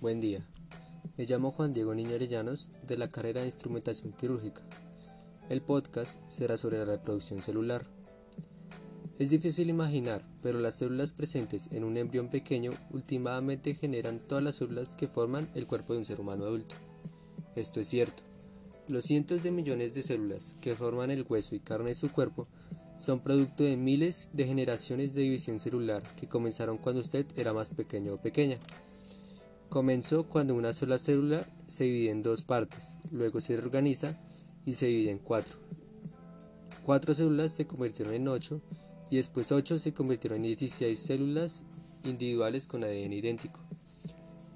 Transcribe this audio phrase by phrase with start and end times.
[0.00, 0.38] Buen día.
[1.16, 4.62] Me llamo Juan Diego Niño Arellanos de la carrera de Instrumentación Quirúrgica.
[5.48, 7.84] El podcast será sobre la reproducción celular.
[9.18, 14.54] Es difícil imaginar, pero las células presentes en un embrión pequeño últimamente generan todas las
[14.54, 16.76] células que forman el cuerpo de un ser humano adulto.
[17.56, 18.22] Esto es cierto.
[18.86, 22.46] Los cientos de millones de células que forman el hueso y carne de su cuerpo
[22.98, 27.70] son producto de miles de generaciones de división celular que comenzaron cuando usted era más
[27.70, 28.60] pequeño o pequeña.
[29.68, 34.18] Comenzó cuando una sola célula se divide en dos partes, luego se reorganiza
[34.64, 35.58] y se divide en cuatro.
[36.84, 38.62] Cuatro células se convirtieron en ocho
[39.10, 41.64] y después ocho se convirtieron en 16 células
[42.04, 43.60] individuales con ADN idéntico.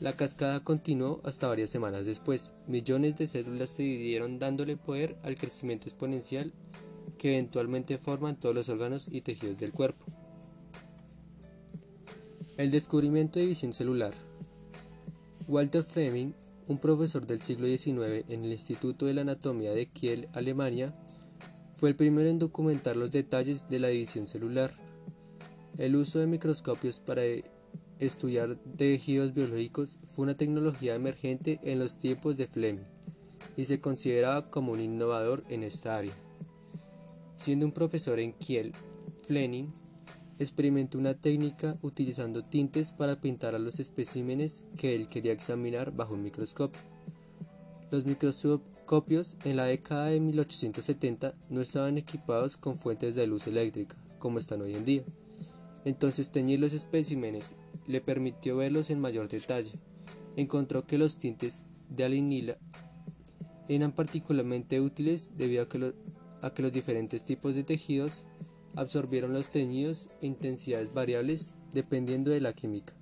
[0.00, 2.54] La cascada continuó hasta varias semanas después.
[2.66, 6.52] Millones de células se dividieron dándole poder al crecimiento exponencial
[7.18, 10.04] que eventualmente forman todos los órganos y tejidos del cuerpo.
[12.56, 14.14] El descubrimiento de división celular
[15.46, 16.32] Walter Fleming,
[16.68, 20.94] un profesor del siglo XIX en el Instituto de la Anatomía de Kiel, Alemania,
[21.74, 24.72] fue el primero en documentar los detalles de la división celular.
[25.76, 27.22] El uso de microscopios para
[27.98, 32.84] estudiar tejidos biológicos fue una tecnología emergente en los tiempos de Fleming
[33.56, 36.14] y se consideraba como un innovador en esta área.
[37.36, 38.72] Siendo un profesor en Kiel,
[39.26, 39.66] Fleming
[40.38, 46.14] experimentó una técnica utilizando tintes para pintar a los especímenes que él quería examinar bajo
[46.14, 46.80] un microscopio.
[47.90, 53.96] Los microscopios en la década de 1870 no estaban equipados con fuentes de luz eléctrica,
[54.18, 55.04] como están hoy en día.
[55.84, 57.54] Entonces teñir los especímenes
[57.86, 59.72] le permitió verlos en mayor detalle.
[60.36, 62.58] Encontró que los tintes de alinila
[63.68, 65.94] eran particularmente útiles debido a que,
[66.42, 68.24] a que los diferentes tipos de tejidos
[68.76, 72.94] absorbieron los teñidos e intensidades variables dependiendo de la química.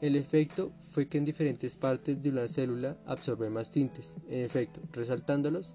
[0.00, 4.80] El efecto fue que en diferentes partes de una célula absorbe más tintes, en efecto,
[4.92, 5.74] resaltándolos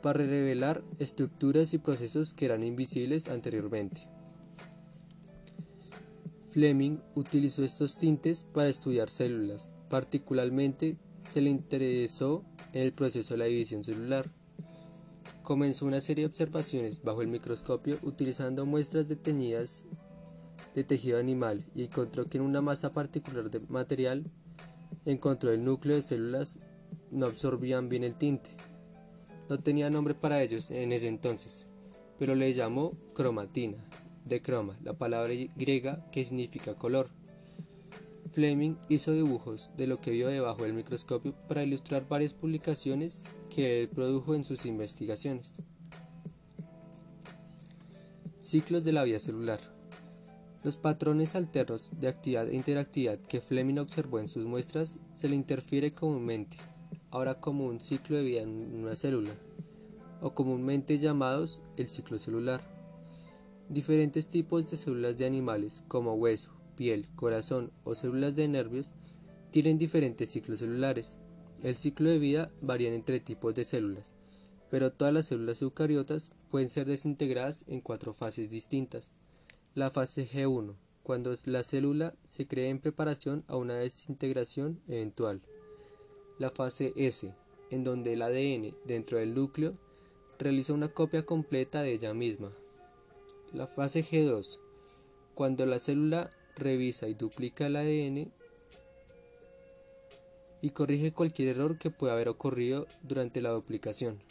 [0.00, 4.08] para revelar estructuras y procesos que eran invisibles anteriormente.
[6.50, 13.38] Fleming utilizó estos tintes para estudiar células, particularmente se le interesó en el proceso de
[13.38, 14.26] la división celular.
[15.52, 19.84] Comenzó una serie de observaciones bajo el microscopio utilizando muestras teñidas
[20.74, 24.24] de tejido animal y encontró que en una masa particular de material
[25.04, 26.70] encontró el núcleo de células
[27.10, 28.48] no absorbían bien el tinte.
[29.50, 31.68] No tenía nombre para ellos en ese entonces,
[32.18, 33.76] pero le llamó cromatina,
[34.24, 37.10] de croma, la palabra griega que significa color.
[38.32, 43.82] Fleming hizo dibujos de lo que vio debajo del microscopio para ilustrar varias publicaciones que
[43.82, 45.56] él produjo en sus investigaciones.
[48.40, 49.60] Ciclos de la vida celular.
[50.64, 55.36] Los patrones alternos de actividad e interactividad que Fleming observó en sus muestras se le
[55.36, 56.56] interfiere comúnmente,
[57.10, 59.32] ahora como un ciclo de vida en una célula,
[60.22, 62.62] o comúnmente llamados el ciclo celular.
[63.68, 68.94] Diferentes tipos de células de animales, como hueso, piel, corazón o células de nervios
[69.50, 71.20] tienen diferentes ciclos celulares.
[71.62, 74.14] El ciclo de vida varía entre tipos de células,
[74.70, 79.12] pero todas las células eucariotas pueden ser desintegradas en cuatro fases distintas.
[79.74, 85.42] La fase G1, cuando la célula se crea en preparación a una desintegración eventual.
[86.38, 87.34] La fase S,
[87.70, 89.78] en donde el ADN dentro del núcleo
[90.38, 92.52] realiza una copia completa de ella misma.
[93.52, 94.58] La fase G2,
[95.34, 98.32] cuando la célula revisa y duplica el ADN
[100.62, 104.22] y corrige cualquier error que pueda haber ocurrido durante la duplicación.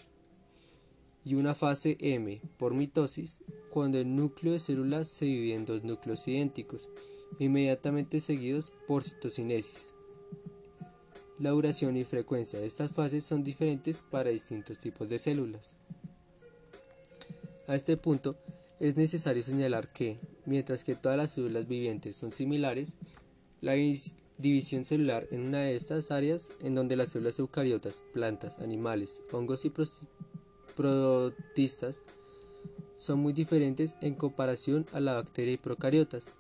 [1.24, 5.84] Y una fase M por mitosis, cuando el núcleo de células se divide en dos
[5.84, 6.90] núcleos idénticos,
[7.38, 9.94] inmediatamente seguidos por citocinesis.
[11.38, 15.76] La duración y frecuencia de estas fases son diferentes para distintos tipos de células.
[17.68, 18.38] A este punto,
[18.82, 22.96] es necesario señalar que, mientras que todas las células vivientes son similares,
[23.62, 23.74] la
[24.40, 29.66] división celular en una de estas áreas en donde las células eucariotas, plantas, animales, hongos
[29.66, 29.72] y
[30.76, 32.02] protistas
[32.98, 36.40] son muy diferentes en comparación a la bacteria y procariotas.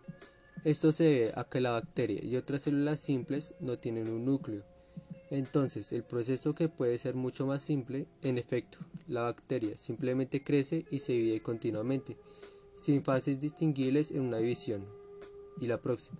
[0.63, 4.70] Esto se debe a que la bacteria y otras células simples no tienen un núcleo.
[5.31, 10.85] Entonces, el proceso que puede ser mucho más simple, en efecto, la bacteria simplemente crece
[10.91, 12.17] y se divide continuamente,
[12.75, 14.83] sin fases distinguibles en una división.
[15.61, 16.19] Y la próxima.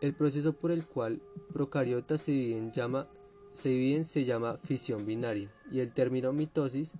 [0.00, 1.22] El proceso por el cual
[1.52, 6.94] procariotas se dividen, se llama fisión binaria y el término mitosis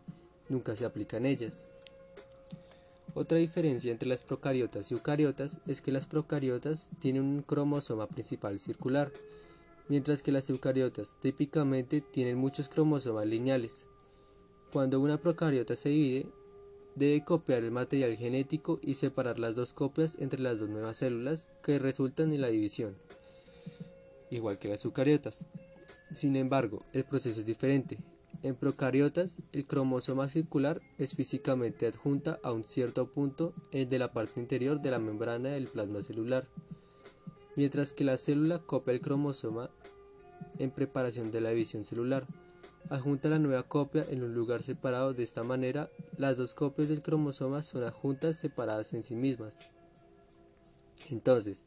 [0.48, 1.68] nunca se aplica en ellas.
[3.14, 8.60] Otra diferencia entre las procariotas y eucariotas es que las procariotas tienen un cromosoma principal
[8.60, 9.10] circular,
[9.90, 13.88] mientras que las eucariotas típicamente tienen muchos cromosomas lineales.
[14.72, 16.26] Cuando una procariota se divide,
[16.94, 21.48] debe copiar el material genético y separar las dos copias entre las dos nuevas células
[21.64, 22.96] que resultan en la división,
[24.30, 25.44] igual que las eucariotas.
[26.12, 27.98] Sin embargo, el proceso es diferente.
[28.44, 34.38] En procariotas, el cromosoma circular es físicamente adjunta a un cierto punto de la parte
[34.38, 36.46] interior de la membrana del plasma celular,
[37.60, 39.68] mientras que la célula copia el cromosoma
[40.58, 42.26] en preparación de la división celular.
[42.88, 45.12] Adjunta la nueva copia en un lugar separado.
[45.12, 49.72] De esta manera, las dos copias del cromosoma son adjuntas separadas en sí mismas.
[51.10, 51.66] Entonces,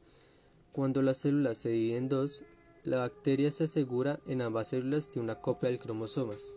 [0.71, 2.43] cuando la célula se divide en dos,
[2.83, 6.55] la bacteria se asegura en ambas células de una copia del cromosomas.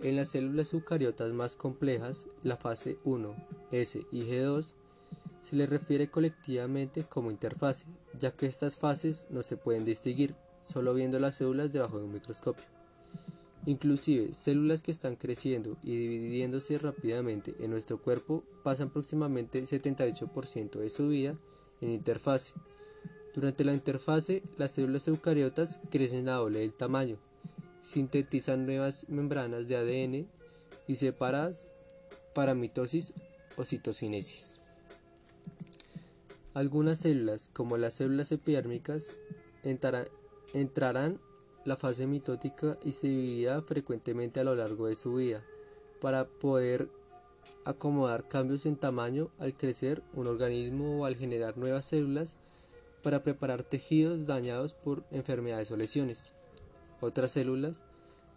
[0.00, 3.34] En las células eucariotas más complejas, la fase 1,
[3.70, 4.76] S y G2,
[5.44, 7.84] se le refiere colectivamente como interfase,
[8.18, 12.14] ya que estas fases no se pueden distinguir solo viendo las células debajo de un
[12.14, 12.64] microscopio.
[13.66, 20.88] Inclusive, células que están creciendo y dividiéndose rápidamente en nuestro cuerpo pasan aproximadamente 78% de
[20.88, 21.38] su vida
[21.82, 22.54] en interfase.
[23.34, 27.18] Durante la interfase, las células eucariotas crecen a doble del tamaño,
[27.82, 30.26] sintetizan nuevas membranas de ADN
[30.88, 31.66] y separadas
[32.34, 33.12] para mitosis
[33.58, 34.63] o citocinesis.
[36.54, 39.18] Algunas células, como las células epidérmicas,
[39.64, 41.18] entrarán
[41.64, 45.42] la fase mitótica y se dividirá frecuentemente a lo largo de su vida
[46.00, 46.88] para poder
[47.64, 52.36] acomodar cambios en tamaño al crecer un organismo o al generar nuevas células
[53.02, 56.34] para preparar tejidos dañados por enfermedades o lesiones.
[57.00, 57.82] Otras células,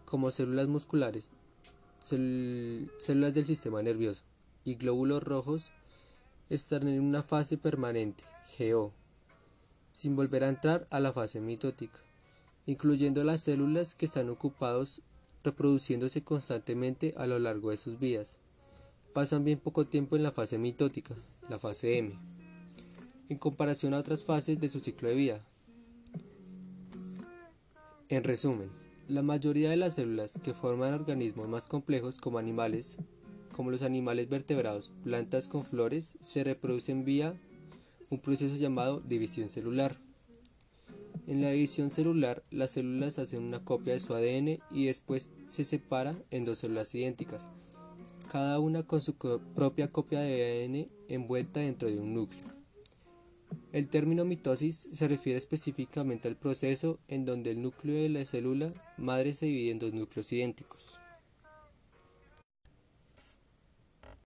[0.05, 1.31] como células musculares,
[1.99, 4.23] células del sistema nervioso
[4.63, 5.71] y glóbulos rojos,
[6.49, 8.23] están en una fase permanente,
[8.57, 8.91] GO,
[9.91, 11.99] sin volver a entrar a la fase mitótica
[12.67, 15.01] incluyendo las células que están ocupados
[15.43, 18.39] reproduciéndose constantemente a lo largo de sus vidas.
[19.13, 21.15] Pasan bien poco tiempo en la fase mitótica,
[21.49, 22.13] la fase M,
[23.29, 25.45] en comparación a otras fases de su ciclo de vida.
[28.09, 28.69] En resumen,
[29.07, 32.97] la mayoría de las células que forman organismos más complejos como animales,
[33.57, 37.33] como los animales vertebrados, plantas con flores, se reproducen vía
[38.11, 39.97] un proceso llamado división celular.
[41.25, 45.65] En la división celular, las células hacen una copia de su ADN y después se
[45.65, 47.49] separa en dos células idénticas,
[48.31, 52.45] cada una con su propia copia de ADN envuelta dentro de un núcleo.
[53.71, 58.71] El término mitosis se refiere específicamente al proceso en donde el núcleo de la célula
[58.97, 60.99] madre se divide en dos núcleos idénticos.